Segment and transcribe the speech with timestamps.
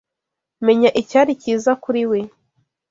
[0.65, 2.19] Menya icyari cyiza kuriwe